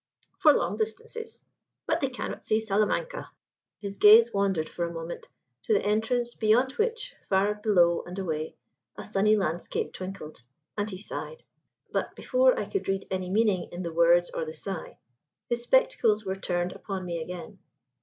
[0.39, 1.45] "For long distances.
[1.85, 3.29] But they cannot see Salamanca."
[3.77, 5.27] His gaze wandered for a moment
[5.65, 8.55] to the entrance beyond which, far below and away,
[8.95, 10.41] a sunny landscape twinkled,
[10.75, 11.43] and he sighed.
[11.91, 14.97] But before I could read any meaning in the words or the sigh,
[15.49, 17.59] his spectacles were turned upon me again.